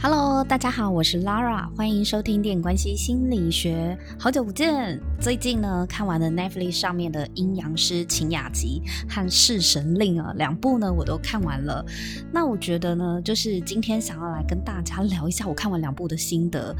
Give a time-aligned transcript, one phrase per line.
[0.00, 3.98] Hello，大家好，我是 Lara，欢迎收听《电影关系心理学》。
[4.16, 8.80] 好久不见，最近呢看完了 Netflix 上面的《阴阳师晴雅集》
[9.12, 11.84] 和《弑神令》啊，两部呢我都看完了。
[12.32, 16.72] 那我觉得呢，就是今天想要来跟大家聊一下我看完两部的心得。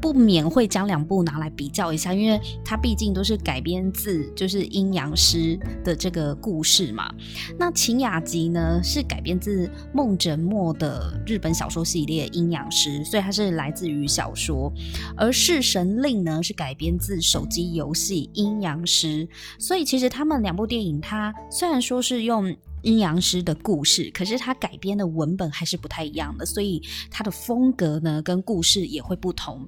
[0.00, 7.12] 不免会将两部拿来比较一下，因为它毕竟都是改编自就是阴阳师的这个故事嘛。
[7.58, 14.72] 那晴雅集呢是改编自梦枕墨的日本小说系列《阴阳师》，所以它是来自于小说；
[15.16, 19.26] 而《弑神令》呢是改编自手机游戏《阴阳师》，
[19.58, 22.56] 所以其实他们两部电影，它虽然说是用。
[22.82, 29.66] 阴阳师的故事，可是它改编的文本还是不太一样的，所以它的风格呢跟故事也会不同。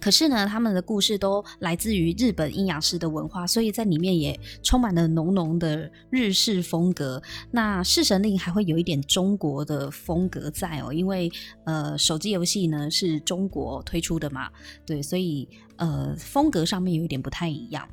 [0.00, 7.22] 可是呢，他们的故事都来自于日本阴阳师的文化，所以在里面也充满了浓浓的日式风格。
[7.50, 11.30] 那弑神令还会有一点中国的风格在哦，因为
[11.64, 14.50] 呃手机游戏呢是中国推出的嘛，
[14.86, 17.88] 对，所以呃风格上面有一点不太一样。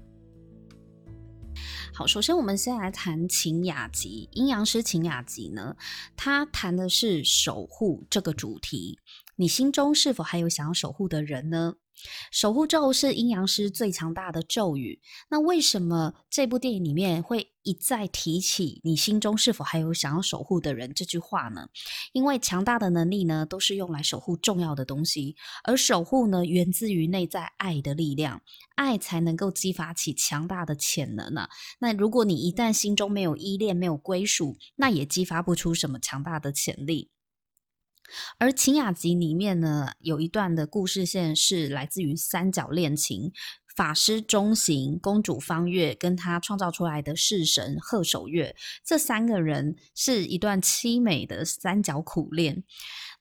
[1.99, 5.75] 好，首先我们先来谈情雅集，阴阳师情雅集呢，
[6.15, 8.97] 它谈的是守护这个主题。
[9.35, 11.75] 你心中是否还有想要守护的人呢？
[12.31, 14.99] 守护咒是阴阳师最强大的咒语。
[15.29, 21.67] 那为什么这部电影里面会一再提起“你心中是否还有想要守护的人”这句话呢？
[22.13, 28.41] 因为强大的能力呢，都是用来守护重要的东西，而守护呢，源自于内在爱的力量，
[28.75, 31.47] 爱才能够激发起强大的潜能呢。
[31.79, 37.11] 那如果你一旦心中没有依恋、没有归属，那也激发不出什么强大的潜力。
[38.37, 43.31] 而晴雅集里面呢，有一段的故事线是来自于三角恋情，
[43.75, 52.63] 法师中行、公主方月跟他创造出来的式神贺守月，这三个人是一段凄美的三角苦恋。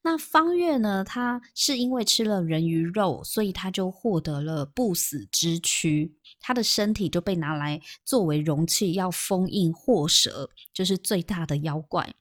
[0.00, 1.04] 那方月呢？
[1.04, 12.14] 他是因为吃了人鱼肉，所以他就获得了不死之躯，他的身体就被拿来作为容器，要封印祸蛇，就是最大的妖怪。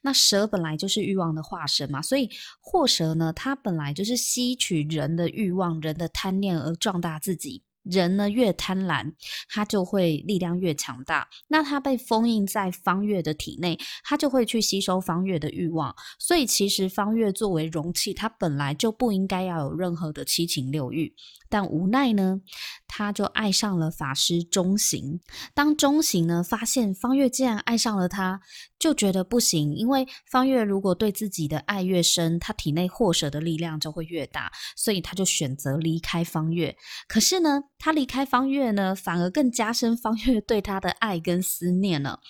[0.00, 2.28] 那蛇本来就是欲望的化身嘛，所以
[2.60, 7.62] 祸蛇呢，它本来就是吸取人的欲望、人的贪念而壮大自己。
[7.82, 9.12] 人呢，越贪婪，
[9.48, 11.28] 他就会力量越强大。
[11.48, 15.94] 那他被封印在方月的体内，他就会去吸收方月的欲望。
[16.18, 21.14] 所以其实方月作为容器，它本来就不应该要有任何的七情六欲。
[21.50, 22.40] 但无奈呢，
[22.86, 25.20] 他就爱上了法师钟行。
[25.52, 28.40] 当钟行呢发现方月竟然爱上了他，
[28.78, 36.76] 就觉得不行，因为方月如果对自己的爱越深，他体内祸蛇的力量就会越大，所以他就选择离开方月。
[37.08, 42.20] 可是呢，他离开方月呢，反而更加深方月对他的爱跟思念了。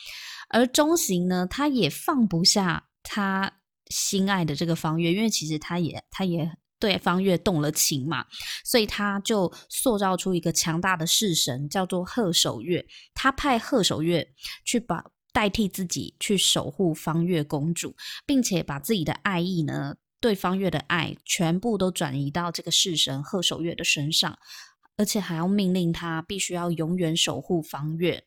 [0.49, 3.53] 而钟行呢，他也放不下他
[3.91, 6.51] 心爱的这个方月，因为其实他也，他也。
[6.81, 8.25] 对方月动了情嘛，
[8.65, 12.85] 所以他就塑造出一个强大的式神，叫做贺守月。
[13.15, 14.33] 他派贺守月
[14.65, 17.95] 去把代替自己去守护方月公主，
[18.27, 24.39] 并且把自己的爱意呢，对方月的爱全部都转移到这个式神贺守月的身上，
[24.97, 28.25] 而且还要命令他必须要永远守护方月。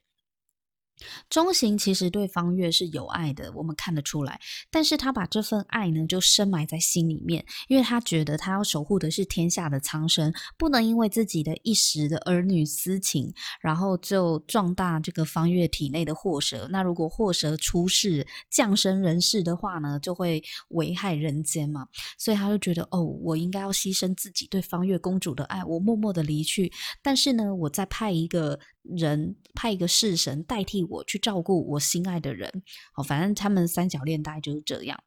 [1.30, 4.40] 钟行其实对方月是有爱的，我们看得出来。
[4.72, 16.68] 但是他把这份爱呢，就深埋在心里面，因为他觉得他要守护的是天下的苍生，不能因为自己的一时的儿女私情，然后就壮大这个方月体内的祸蛇。
[16.72, 21.88] 那如果祸蛇出世降生人世的话呢，就会危害人间嘛。
[22.18, 26.72] 所以他就觉得，哦，我应该要牺牲自己对方月公主的爱，我默默的离去。
[27.02, 28.60] 但是呢，我再派一个。
[28.84, 35.04] 人派一个式神代替我去照顾我心爱的人，好，反正他们三角恋大概就是这样，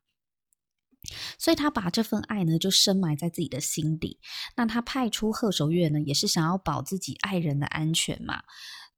[1.39, 4.19] 所以他把这份爱呢就深埋在自己的心底。
[4.57, 8.43] 那他派出贺守月呢，也是想要保自己爱人的安全嘛，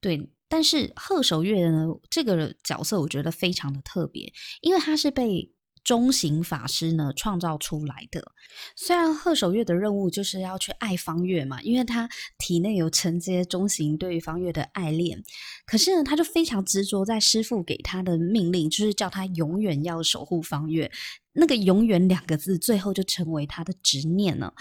[0.01, 0.31] 对。
[0.49, 5.53] 但是贺守月呢这个角色，我觉得非常的特别，因为他是被。
[5.89, 8.33] 中型法师呢创造出来的，
[8.77, 15.25] 虽然贺守月的任务就是要去爱方月嘛，因为他体内有承接中型对方月的爱恋，
[15.65, 20.93] 可是呢，他就非常执着在师傅给他的命令，就是叫他永远要守护方月。
[21.33, 24.53] 那个“永远”两个字，最后就成为他的执念了。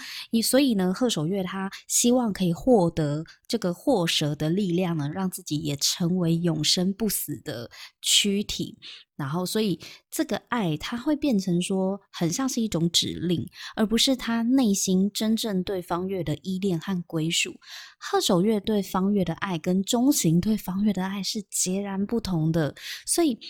[0.42, 7.70] 所以呢，贺守月他希望可以获得这个祸蛇的力量呢，让自己也成为永生不死的
[8.00, 8.78] 躯体。
[9.16, 13.44] 然后，所以这个爱，它会变成说，很像是一种指令，
[13.74, 17.58] 而不是他内心真正对方月的依恋和归属。
[17.98, 22.76] 贺守月对方月的爱，跟钟行对方月的爱是截然不同的。
[23.04, 23.40] 所以。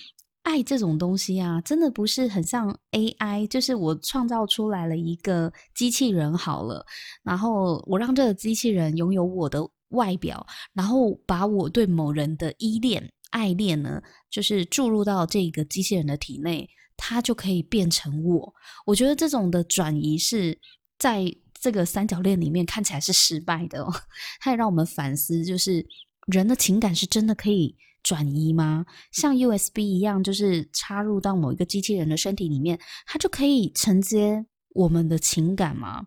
[0.49, 6.87] 爱这种东西啊，真的不是很像 AI，就是我创造出来了一个机器人好了，
[7.23, 9.61] 然后我让这个机器人拥有我的
[9.91, 14.01] 外表，然后把我对某人的依恋、爱恋呢，
[14.31, 16.67] 就是注入到这个机器人的体内，
[16.97, 18.55] 它就可以变成我。
[18.87, 20.59] 我觉得这种的转移是
[20.99, 21.31] 在
[21.61, 23.93] 这个三角恋里面看起来是失败的哦，
[24.41, 25.87] 它也让我们反思，就是
[26.27, 27.77] 人的情感是真的可以。
[28.09, 28.87] 转移吗？
[29.13, 36.07] 像 USB 一样，就是插入到某一个机器人的身体里面，它就可以承接我们的情感吗？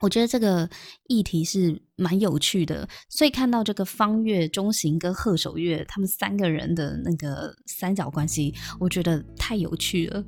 [0.00, 0.68] 我觉得这个
[1.06, 10.24] 议题是蛮有趣的，所以看到这个方月、中行跟贺守月他们三个人的那个三角关系，我觉得太有趣了。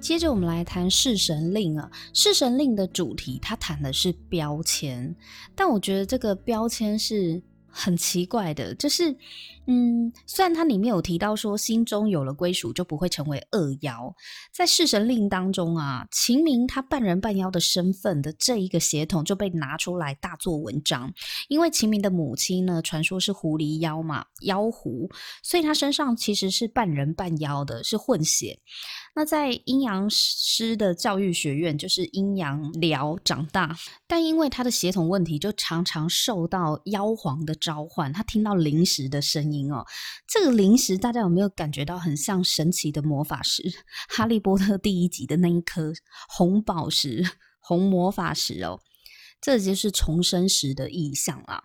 [0.00, 5.12] 接着我们来谈《弑神令》啊，《弑神令》的主题它谈的是标签，
[5.56, 7.42] 但我觉得这个标签是。
[7.70, 9.16] 很奇怪的，就是，
[9.66, 14.14] 嗯，虽然它里面有提到说，心中有了归属就不会成为恶妖，
[14.52, 21.12] 在弑神令当中啊，秦明他半人半妖的身份的这一个血统就被拿出来大做文章，
[21.48, 25.08] 因为秦明的母亲呢，传说是狐狸妖嘛，妖狐，
[25.42, 28.58] 所以他身上其实是半人半妖的，是混血。
[29.20, 33.76] 那在阴阳师的教育学院，就是阴阳寮长大，
[34.06, 38.10] 但因为他的血统问题，就常常受到妖皇的召唤。
[38.10, 39.84] 他听到灵石的声音哦，
[40.26, 43.62] 这个灵石大家有没有感觉到很像神奇的魔法石？
[44.08, 45.92] 哈利波特第一集的那一颗
[46.26, 47.22] 红宝石、
[47.60, 48.80] 红魔法石哦，
[49.38, 51.64] 这就是重生石的意象啦。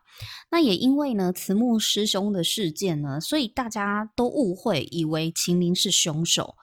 [0.52, 6.56] 那也因为呢，慈木师兄的事件呢，所以大家都误会，以为秦明是凶手。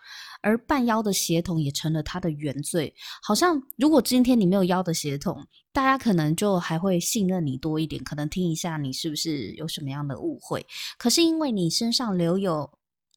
[0.43, 2.93] 而半妖的血统也成了他的原罪，
[3.23, 10.67] 好像如果今天你没有妖的血统，大家可能就还会信任你多一点，可能听一下你是不是有什么样的误会。
[10.99, 12.71] 可是因为你身上留有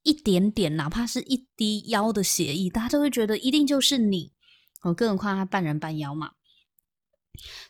[0.04, 4.32] 一点点，哪怕是一滴妖的血液，大家都会觉得一定就是你。
[4.84, 6.30] 哦，更何况他半人半妖嘛。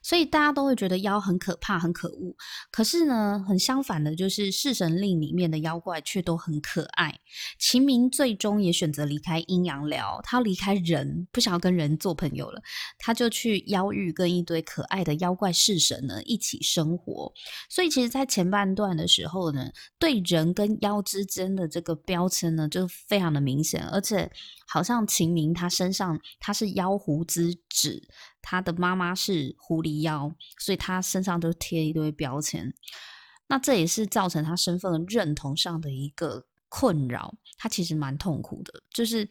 [0.02, 2.36] 所以大家都会觉得妖很可怕、很可恶。
[2.72, 7.20] 可是呢，很相反的，就是《弑神令》里面的妖怪却都很可爱。
[7.60, 12.62] 秦明最终也选择离开阴阳寮，他离开人，不想要跟人做朋友了，
[12.98, 17.32] 他就去妖域跟一堆可爱的妖怪弑神呢一起生活。
[17.70, 19.70] 所以，其实，在前半段的时候呢，
[20.00, 24.32] 对人跟妖之间的这个标签呢，就非常的明显，而且
[24.68, 28.08] 好像秦明他身上他是妖狐之子。
[28.47, 32.71] 他的妈妈是狐狸妖，所以他身上都贴一堆标签。
[33.47, 37.33] 那这也是造成他身份认同上的一个困扰。
[37.57, 39.27] 他其实蛮痛苦的，就是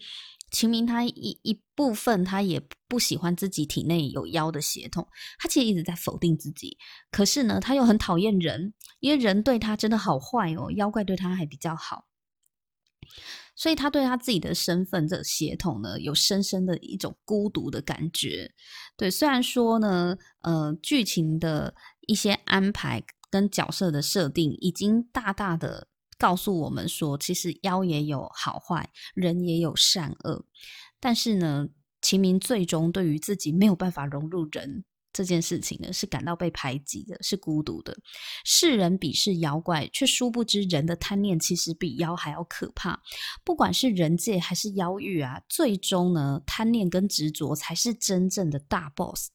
[0.51, 5.07] 秦明他一一部分他也不喜欢自己体内有妖的血统，
[5.39, 6.77] 他其实一直在否定自己。
[7.13, 12.07] 可是呢，他又很讨厌人，因为人对他真的好坏哦，妖怪对他还比较好。
[13.57, 18.53] 所以他对他自己的身份的协同呢，有深深的一种孤独的感觉。
[18.97, 21.75] 对，虽然说呢，呃，剧情的
[22.07, 30.45] 一些安排跟角色的设定，已经大大的告诉我们说，其实妖也有好坏，人也有善恶。
[31.01, 31.69] 但是呢，
[32.01, 34.85] 秦明最终对于自己没有办法融入人。
[35.15, 37.97] 这件事情呢，是感到被排挤的，是孤独的。
[38.45, 43.01] 世人鄙视妖怪，却殊不知人的贪念其实比妖还要可怕。
[43.45, 49.29] 不管是人界还是妖域啊，最终呢，贪念跟执着才是真正的大 boss。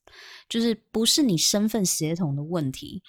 [0.49, 3.01] 就是不是你身份协同的问题，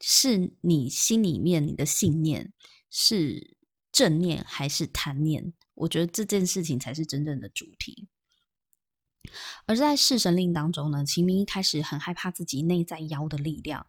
[0.00, 2.52] 是你心里面你的信念
[2.90, 3.56] 是
[3.92, 5.52] 正念还是贪念？
[5.74, 8.08] 我觉得这件事情才是真正的主题。
[9.66, 13.86] 而在弑神令当中呢，秦明一开始很害怕自己内在妖的力量，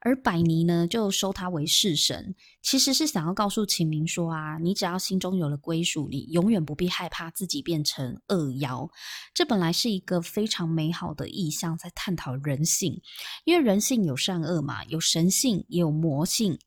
[0.00, 8.90] 而百尼呢就收他为弑神，其实是想要告诉秦明说啊，你只要心中有了归属，你永远不必害怕自己变成恶妖。
[9.32, 13.00] 这本来是一个非常美好的意象，在探讨人性，
[13.44, 16.58] 因为人性有善恶嘛，有神性也有魔性，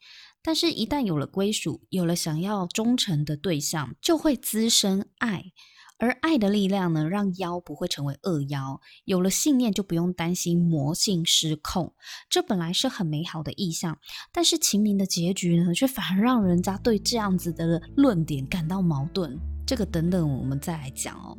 [0.41, 5.51] 但是一旦有了归属，有了想要忠诚的对象，就会滋生爱。
[5.97, 8.81] 而爱的力量呢，让妖不会成为恶妖。
[9.05, 11.93] 有了信念，就不用担心魔性失控。
[12.29, 13.97] 这本来是很美好的意象，
[14.33, 19.39] 但是秦明的结局呢，却反而让人家对这样子的论点感到矛盾。
[19.65, 21.37] 这个等等，我们再来讲哦。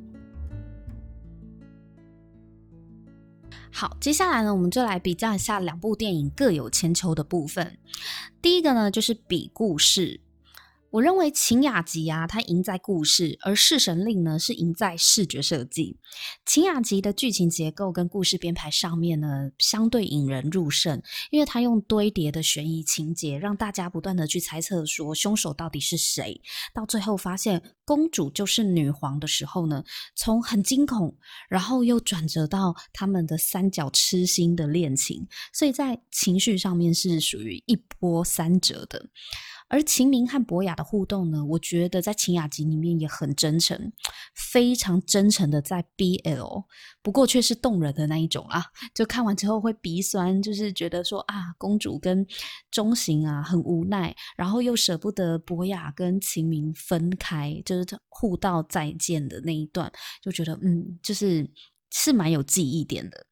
[3.70, 7.78] 好，接下来呢，我们就来比较一下两部电影各有千秋的部分。
[8.40, 10.22] 第一个呢，就是比故事。
[10.96, 15.98] 我认为秦雅集啊，它赢在故事，而侍神令呢是赢在视觉设计。
[16.46, 26.40] 秦雅集的剧情结构跟故事编排上面呢，相对引人入胜，因为它用堆叠的悬疑情节，让大家不断的去猜测说凶手到底是谁，
[26.72, 29.84] 到最后发现公主就是女皇的时候呢，
[30.14, 31.14] 从很惊恐，
[31.50, 39.10] 然后又转折到他们的三角痴心的恋情，所以在情绪上面是属于一波三折的。
[39.68, 43.92] 而秦明和博雅的互动呢，我觉得在秦雅集里面也很真诚，
[44.34, 46.64] 非常真诚的在 BL，
[47.02, 48.64] 不过却是动人的那一种啊！
[48.94, 52.24] 就看完之后会鼻酸，就是觉得说啊，公主跟
[52.70, 59.90] 中行啊很无奈，然后又舍不得博雅跟秦明分开，就是互道再见的那一段，
[60.22, 61.50] 就觉得嗯，就是
[61.90, 63.26] 是蛮有记忆点的。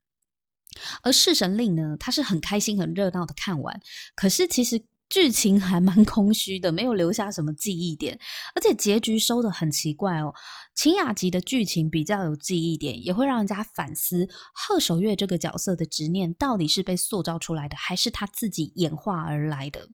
[1.02, 3.80] 而侍神令呢，他是很开心、很热闹的看完，
[4.16, 4.84] 可是其实。
[5.14, 8.18] 剧情还蛮空虚的，没有留下什么记忆点，
[8.52, 10.34] 而且结局收的很奇怪哦。
[10.74, 19.88] 秦雅集的剧情比较有记忆点，也会让人家反思贺守月这个角色的执念到底是被塑造出来的，还是他自己演化而来的？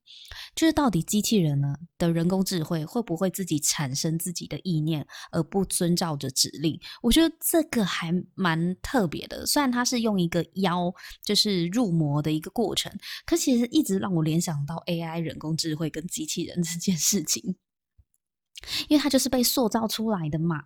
[0.55, 6.81] 就是到底机器人呢的人工智慧会不会自己产生自己的意念，而不遵照着指令？
[7.03, 9.45] 我觉得这个还蛮特别的。
[9.47, 12.91] 虽然它是用一个妖，就是入魔的一个过程，
[13.27, 17.57] 可其实一直让我联想到 AI 人工智慧跟机器人这件事情。
[18.89, 20.63] 因为它就是被塑造出来的嘛，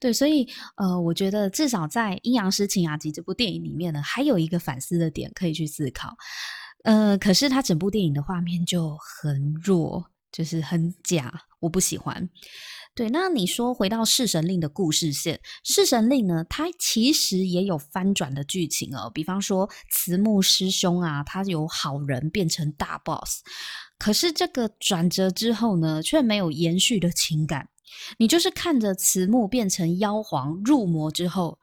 [0.00, 6.16] 对，所以呃，我觉得至少在《阴阳师秦雅集》这部电影里面呢，还有一个反思的点可以去思考。
[6.84, 12.28] 呃，可是它整部电影的画面就很弱，就是很假，我不喜欢。
[12.94, 23.42] 对，那你说回到《侍神令》的故事线，《侍神令》呢，它其实也有翻转的剧情哦，比方说慈木师兄啊，他由好人变成大 boss。
[23.98, 27.68] 可是这个转折之后呢，却没有延续的情感。
[28.18, 31.58] 你就是看着慈木变成妖皇入魔之后，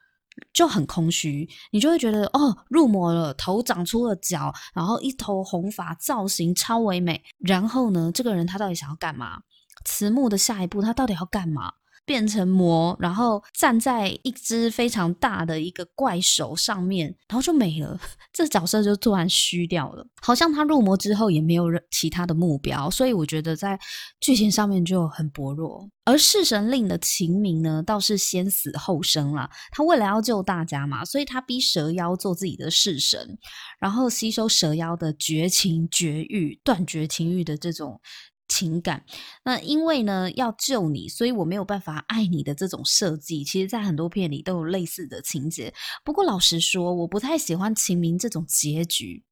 [0.52, 1.48] 就很空虚。
[1.72, 7.24] 你就会觉得哦，入魔了，头长出了角，然后一头红发，造型超唯美。
[7.38, 9.42] 然后呢，这个人他到底想要干嘛？
[9.86, 11.74] 慈木的下一步他到底要干嘛？
[12.06, 18.00] 变成魔，然后站在一只非常大的一个怪手上面，然后就没了。
[18.34, 23.80] 这角色就突然虚掉了，好像他入魔之后也没有其他的目标，所以我觉得在
[24.20, 25.88] 剧情上面就很薄弱。
[26.06, 29.50] 而侍神令的秦明呢，倒是先死后生了。
[29.72, 33.38] 他为了要救大家嘛，所以他逼蛇妖做自己的侍神，
[33.80, 38.02] 然后吸收蛇妖的绝情绝欲、断绝情欲的这种。
[38.48, 39.04] 情感，
[39.46, 45.74] 那因为呢要救你，所以我没有办法爱你的这种设计，其实在很多片里都有类似的情节。
[46.04, 49.24] 不过老实说，我不太喜欢秦明这种结局，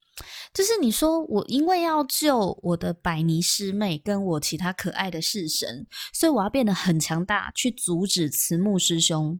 [0.54, 9.40] 就是你说我因为要救我的百妮师妹跟我其他可爱的式神，所以我要变得很强大去阻止慈木师兄。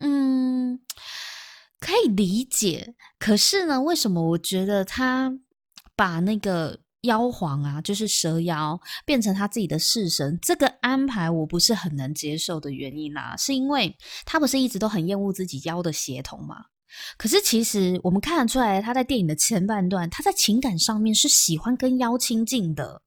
[0.00, 0.80] 嗯，
[1.80, 2.94] 可以理解。
[3.18, 5.36] 可是呢，为什么我觉得他
[5.96, 6.81] 把那个。
[7.02, 16.56] 妖皇啊，就是蛇妖变成他自己的侍神，这个安排我不是很能接受的原因啦、啊，是因为他不是一直都很厌恶自己妖的血统吗？
[17.16, 23.02] 可是其实我们看得出来，他在电影的前半段，他在情感上面是喜欢跟妖亲近的，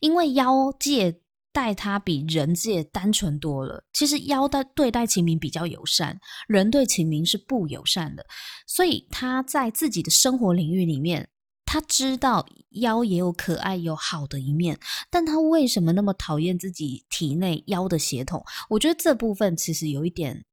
[0.00, 1.20] 因为妖界
[1.52, 3.84] 待他比人界单纯多了。
[3.92, 8.24] 其实妖的对待秦明比较友善，人对秦明是不友善的，
[8.66, 11.28] 所以他在自己的生活领域里面。
[11.74, 14.78] 他知道妖也有可爱有好的一面，
[15.10, 18.44] 但他为什么那么讨厌自己体内妖的血统？
[18.68, 20.44] 我觉得这部分其实有一点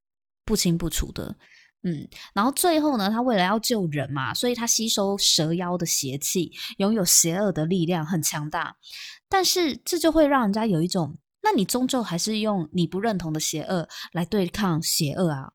[0.43, 1.37] 不清不楚的。
[1.83, 8.75] 嗯，然后最后呢，他为了要救人嘛，所以他吸收蛇妖的邪气，拥有邪恶的力量，很强大。
[9.29, 15.51] 但是这就会让人家有一种，那你终究还是用你不认同的邪恶来对抗邪恶啊。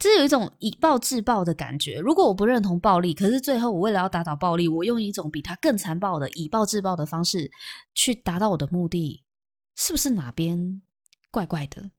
[0.00, 2.00] 这有一种以暴制暴的感觉。
[2.00, 7.50] 如果我不认同暴力，可是最后我为了要打倒暴力，我用一种比他更残暴的以暴制暴的方式
[7.94, 9.22] 去达到我的目的，
[9.76, 10.80] 是不是哪边
[11.30, 11.90] 怪怪的？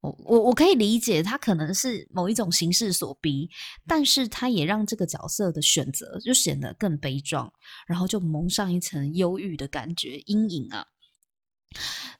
[0.00, 3.50] 我我我可以理解，他可能是某一种形式所逼，
[3.86, 7.52] 但是他也让这个角色的选择就显得更悲壮，
[7.86, 10.86] 然后就蒙上一层忧郁的感觉阴影啊。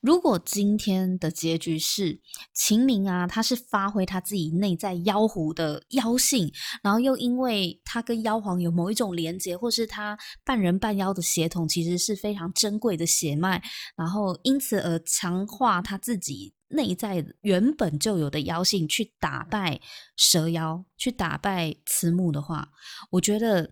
[0.00, 2.20] 如果今天的结局是
[2.52, 13.62] 秦明啊，他是发挥他自己内在妖狐的妖性，然后又因为他跟妖皇有某一种连结，或是他半人半妖的血统其实是非常珍贵的血脉，
[13.96, 19.80] 然后因此而强化他自己内在原本就有的妖性，去打败
[20.16, 22.68] 蛇妖，去打败慈木的话，
[23.11, 23.70] 我觉得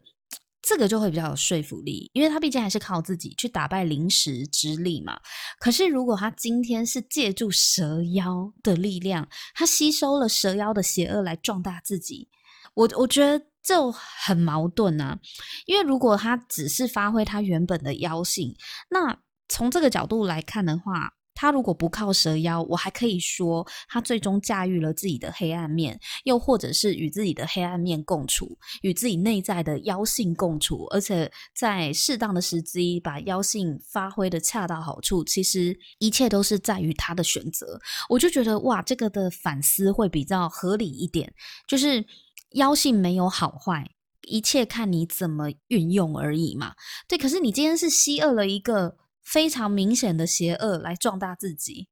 [0.62, 5.18] 这个就会比较有说服力，因为他毕竟还是靠自己去打败灵石之力嘛。
[5.58, 12.28] 可是如果他今天是借助蛇妖的力量，他吸收了蛇妖的邪恶来壮大自己，
[12.74, 15.18] 我我觉得就很矛盾啊。
[15.66, 18.54] 因为如果他只是发挥他原本的妖性，
[18.90, 35.24] 那从这个角度来看的话，他如果不靠蛇妖，我还可以说他最终驾驭了自己的黑暗面，又或者是与自己的黑暗面共处，与自己内在的妖性共处，而且在适当的时机把妖性发挥得恰到好处。
[35.24, 37.80] 其实一切都是在于他的选择。
[38.08, 41.34] 我就觉得哇，这个的反思会比较合理一点，
[41.66, 42.06] 就是
[42.52, 43.84] 妖性没有好坏，
[44.28, 46.74] 一切看你怎么运用而已嘛。
[47.08, 48.96] 对，可是你今天是吸恶了一个。
[49.24, 51.88] 非常明显的邪恶来壮大自己，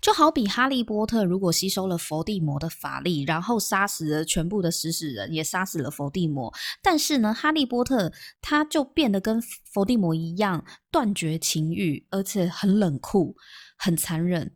[0.00, 6.52] 就好比哈利波特如果吸收了伏地魔的法力，然后杀死了全部的食死人，也杀死了伏地魔。
[6.82, 13.36] 但是呢，哈利波特他就变得跟伏地魔一样，断绝情欲，而且很冷酷、
[13.76, 14.54] 很残忍。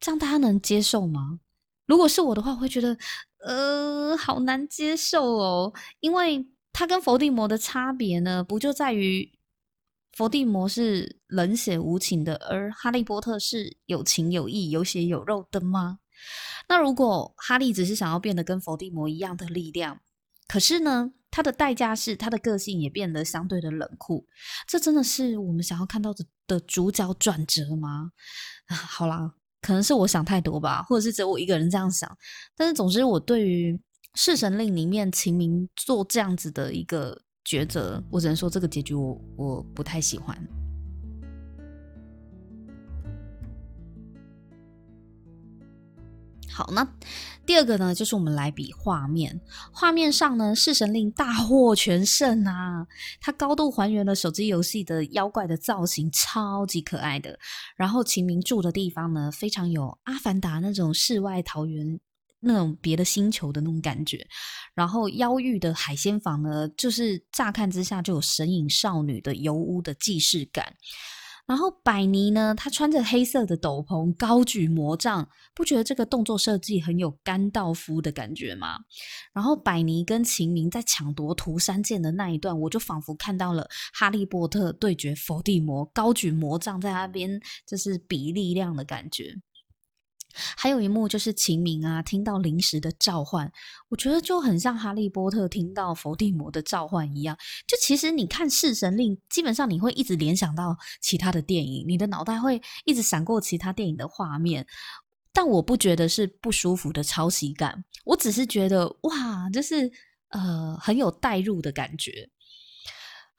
[0.00, 1.40] 这样大家能接受吗？
[1.86, 2.96] 如果是我的话，我会觉得
[3.44, 9.32] 呃，好难接受哦，因为他跟伏地魔的差别呢，不就在于。
[10.12, 16.00] 伏地魔是冷血无情的，而哈利波特是有情有义、有血有肉的吗？
[16.68, 20.00] 那如果哈利只是想要变得跟伏地魔一样的力量，
[20.46, 24.26] 可是呢，他的代价是他的个性也变得相对的冷酷，
[24.68, 28.12] 这真的是我们想要看到的的主角转折吗？
[28.66, 32.14] 啊，好啦，可能是我想太多吧，或者是只有我一个人这样想。
[32.54, 33.72] 但是总之，我对于
[34.12, 37.22] 《弑神令》里面秦明做这样子的一个。
[37.44, 40.36] 抉择，我只能说这个结局我我不太喜欢。
[46.54, 46.86] 好，那
[47.46, 49.40] 第二个呢，就是我们来比画面。
[49.72, 52.86] 画面上呢，弑神令大获全胜啊！
[53.22, 57.38] 它高度还原了手机游戏的妖怪的造型，超级可爱的。
[57.74, 61.98] 然后秦明住的地方呢，非常有阿凡达那种世外桃源。
[62.42, 64.26] 那种别的星球的那种感觉，
[64.74, 70.74] 然后妖域的海鲜坊呢，就是乍看之下就有神隐少女的油污的既视感。
[71.44, 78.78] 然后百尼呢，她穿着黑色的斗篷，高举魔杖，不觉得这个动作设计很有甘道夫的感觉吗？
[79.32, 89.34] 然后百尼跟秦明在抢夺涂山剑的那一段，我就仿佛看到了哈利波特对决伏地魔，高举魔杖在那边就是比力量的感觉。
[90.56, 93.50] 还有一幕就是秦明啊，听到灵石的召唤，
[93.88, 97.36] 我觉得就很像哈利波特听到伏地魔的召唤一样。
[97.66, 104.66] 就其实你看《弑神令》，基本上你会一直联想到其他的电影，你的脑袋会一直闪过其他电影的画面。
[105.34, 109.90] 但我不觉得是不舒服的抄袭感，我只是觉得哇，就是
[110.28, 112.28] 呃很有代入的感觉。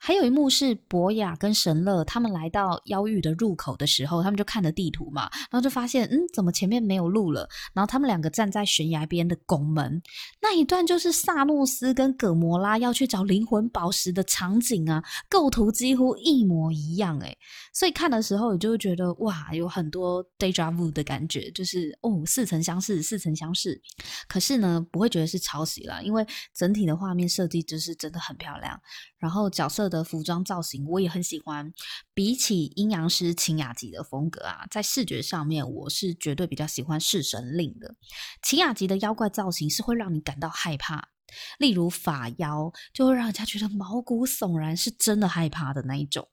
[0.06, 7.48] 还有一幕是博雅跟神乐他们来到妖域的入口的时候，他们就看着地图嘛，然后就发现，嗯，怎么前面没有路了？
[7.72, 10.02] 然后他们两个站在悬崖边的拱门，
[10.42, 17.34] 那一段就是萨诺斯跟葛摩拉要去找灵魂宝石的场景啊，构图几乎一模一样诶，
[17.72, 23.80] 所以看的时候你就会觉得哇，有很多 deja vu 的感觉，就是哦，似曾相识，似曾相识。
[24.28, 28.78] 可是呢，不会觉得是抄袭啦，因为整体的画面设计就是真的很漂亮，
[29.24, 31.72] 然后角色的服装造型我也很喜欢，
[32.12, 37.94] 比起阴阳师晴雅集的风格啊，在视觉上面我是绝对比较喜欢弑神令的。
[38.42, 41.08] 晴雅集的妖怪造型是会让你感到害怕，
[41.56, 46.28] 例如法妖就会让人家觉得毛骨悚然，是真的害怕的那一种。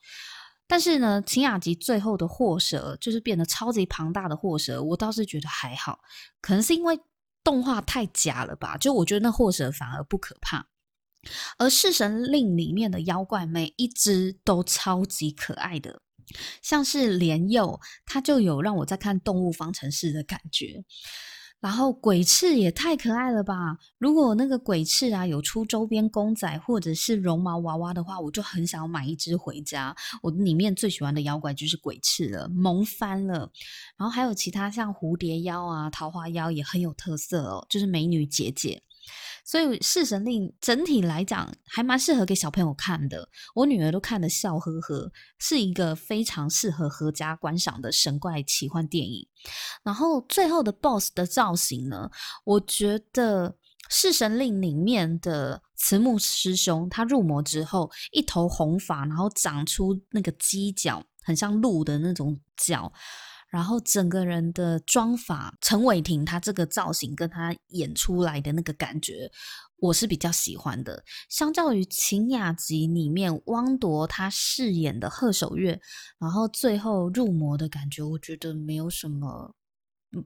[0.67, 5.99] 但是呢，晴雅集最后的祸蛇就是变得超级庞大的祸蛇，我倒是觉得还好，
[6.41, 6.99] 可能是因为
[7.41, 10.67] 动画太假了吧，就我觉得那祸蛇反而不可怕。
[11.57, 16.01] 而《弑神令》里面的妖怪每一只都超级可爱的，
[16.61, 20.83] 像是莲佑，它就有让我在看动物方程式的感觉。
[21.59, 23.77] 然后鬼赤也太可爱了吧！
[23.99, 29.95] 如果那个鬼赤啊有出周边公仔或者是绒毛娃娃的话，我就很想要买一只回家。
[30.23, 33.51] 我里面最喜欢的妖怪就是鬼赤了，萌翻了。
[33.95, 38.81] 然后还有其他像蝴蝶妖啊、桃花妖也很有特色哦，就是美女姐姐。
[39.43, 49.27] 所以《弑神令》整体来讲还蛮适合给小朋友看的，我女儿都看得笑呵呵，是一个非常适合合家观赏的神怪奇幻电影。
[49.83, 52.09] 然后最后的 BOSS 的造型呢，
[52.45, 53.49] 我觉得
[53.89, 62.93] 《弑神令》里面的慈木师兄，他入魔之后一头红发，然后长出那个犄角，很像鹿的那种角。
[63.51, 69.29] 然后整个人的妆法，陈伟霆他这个造型跟他演出来的那个感觉，
[69.77, 71.03] 我是比较喜欢的。
[71.29, 75.79] 相较于《晴雅集》里面汪铎他饰演的贺守月，
[76.17, 79.53] 然后最后入魔的感觉，我觉得没有什么。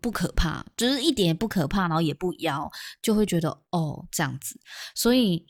[0.02, 2.68] 不可怕，就是一点也不可怕，然后也不妖，
[3.04, 4.60] 就会觉得哦这样子。
[4.96, 5.38] 所以《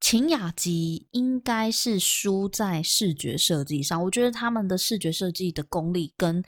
[0.00, 6.40] 晴雅集》应该是输在视觉设计上，我觉得他们的视觉设计的功力跟《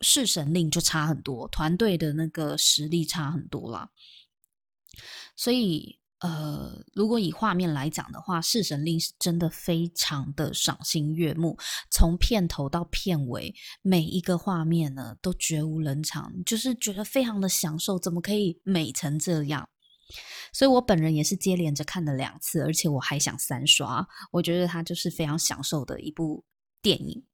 [0.00, 3.90] 侍神令》就差很多，团队的那个实力差很多啦。
[5.36, 5.98] 所以。
[6.20, 11.56] 呃，如果以画面来讲的话，《侍神令》是真的非常的赏心悦目，
[11.92, 18.00] 从片头到片尾，每一个画面呢都绝无冷场，就是觉得非常的享受。
[18.00, 19.68] 怎么可以美成这样？
[20.52, 24.04] 所以我本人也是接连着看了两次，而且我还想三刷。
[24.32, 26.44] 我觉得它就是非常享受的一部
[26.82, 27.24] 电影。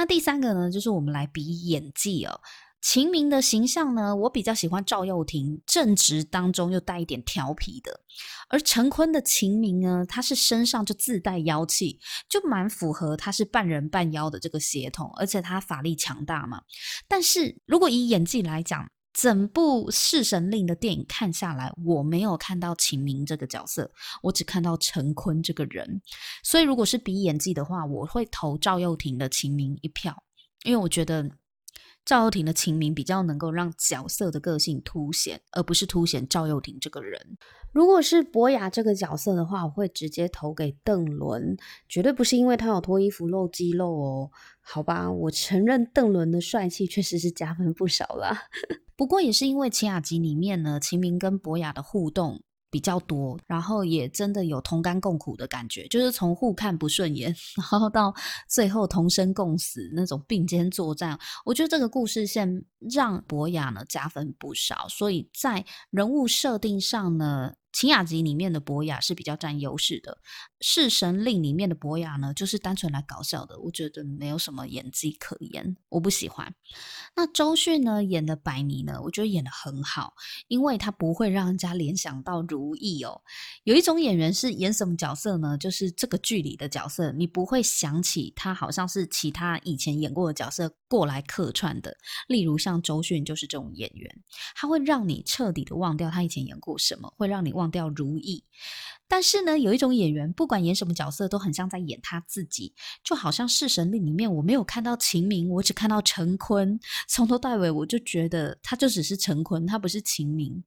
[0.00, 2.40] 那第三个呢，就是我们来比演技哦。
[2.80, 8.00] 秦明的形象呢，我比较喜欢赵又廷，正直当中又带一点调皮的。
[8.48, 16.62] 而陈坤的秦明呢，他是身上就自带妖气，就蛮符合他是半人半妖的这个血统，而且他法力强大嘛。
[17.06, 23.90] 但是如果以演技来讲，整部《侍神令》的电影看下来，我没有看到秦明这个角色，
[24.22, 26.00] 我只看到陈坤这个人。
[26.42, 30.22] 所以如果是比演技的话，我会投赵又廷的秦明一票，
[30.64, 31.30] 因为我觉得。
[32.04, 37.36] 赵又廷的秦明比较能够让角色的个性凸显，而不是凸显赵又廷这个人。
[37.72, 41.56] 如果是博雅这个角色的话，我会直接投给邓伦，
[41.88, 44.30] 绝对不是因为他有脱衣服露肌肉哦。
[44.60, 48.48] 好吧，我承认邓伦的帅气确实是加分不少啦。
[48.96, 52.42] 不过也是因为《晴雅集》里面呢，秦明跟博雅的互动。
[52.70, 58.14] 比较多，然后也真的有同甘共苦的感觉，就是从互看不顺眼， 然后到
[58.48, 61.18] 最后同生共死那种并肩作战。
[61.44, 67.52] 我觉得这个故事线让博雅呢加分不少，所以在人物设定上呢。
[67.72, 70.18] 《晴雅集》里面的博雅是比较占优势的，
[70.58, 76.52] 《弑神令》里面的博雅呢，就是单纯来搞笑的，我觉得没有什么演技可言，我不喜欢。
[77.14, 80.14] 那周迅呢演的白尼呢，我觉得演得很好，
[80.48, 83.22] 因为他不会让人家联想到如意哦。
[83.62, 85.56] 有一种演员是演什么角色呢？
[85.56, 91.96] 就是这个剧里的角色，你不会想起他好像是其他以前演过的角色过来客串的。
[92.26, 94.22] 例如像周迅就是这种演员，
[94.56, 97.59] 他会让你彻底的忘掉他以前演过什么，会让你。
[97.60, 98.42] 忘掉如意，
[99.06, 110.64] 但是呢，有一种演员，不管演什么角色，都很像在演他自己，就好像《侍神令》里面，我没有看到秦明，我只看到陈坤，从头到尾我就觉得他就只是陈坤，他不是秦明，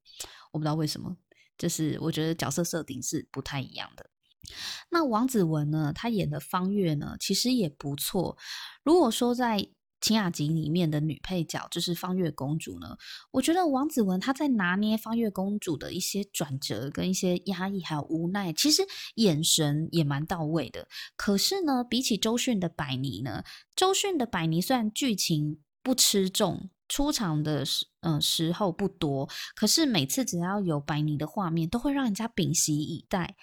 [0.51, 1.17] 我不知道为什么，
[1.57, 4.07] 就是我觉得角色设定是不太一样的。
[4.91, 8.37] 那王子文呢，他演的方月呢，其实也不错。
[8.83, 9.57] 如果说在
[10.03, 12.97] 《晴雅集》里面的女配角就是方月公主呢，
[13.31, 18.83] 我觉得王子文她在拿捏方月公主的一些转折跟一些压抑还有无奈，其实
[19.15, 20.89] 眼神也蛮到位的。
[21.15, 23.45] 可是呢，比起周迅的白霓呢，
[23.77, 33.37] 周迅的白霓虽然剧情不吃重，出场的时嗯时候不多，可是每次只要有白霓的画面，都会让人家屏息以待。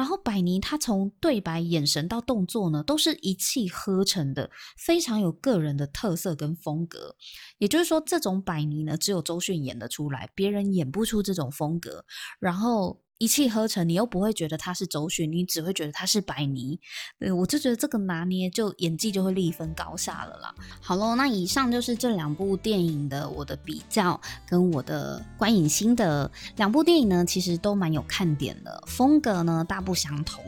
[0.00, 7.14] 然后白霓她从对白、眼神到动作呢，都是一气呵成的，非常有个人的特色跟风格。
[7.58, 12.02] 也就是说，这种百尼呢，只有周迅演得出来，别人演不出这种风格。
[12.38, 12.98] 然后。
[13.20, 16.78] 一气呵成，你又不会觉得他是周迅，你只会觉得他是白霓。
[17.18, 20.54] 对，我就觉得这个拿捏就演技就会立分高下了啦。
[20.80, 26.30] 好喽，那以上就是这两部电影的我的比较跟我的观影心得。
[26.56, 30.42] 两部电影呢，其实都蛮有看点的，风格呢大不相同。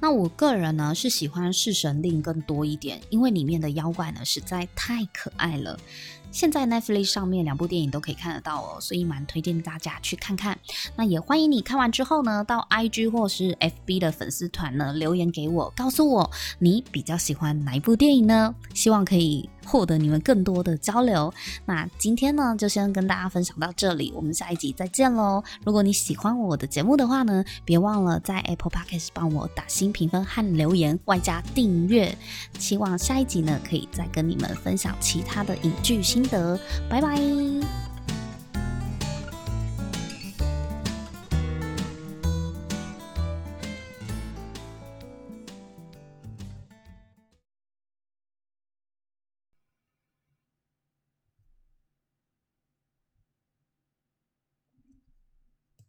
[0.00, 5.78] 那我个人呢是喜欢《侍神令》更多一点，因为里面的妖怪呢实在太可爱了。
[6.30, 10.58] 现在 Netflix 上面两部电影都可以看得到哦，所以蛮推荐大家去看看。
[10.94, 18.54] 那也欢迎你看完之后呢，到 IG 或是 FB 的粉丝团呢留言给我，告诉我你比较喜欢哪一部电影呢？
[18.74, 21.32] 希望可以获得你们更多的交流。
[21.64, 25.42] 那今天呢，就先跟大家分享到这里，我们下一集再见喽。
[25.64, 32.16] 如果你喜欢我的节目的话呢，别忘了在 Apple Podcast 帮我打新评分和留言，外加订阅。
[32.58, 36.26] 希望下一集呢，可以再跟你们分享其他的影剧心。
[36.26, 36.58] 得，
[36.90, 37.95] 拜拜。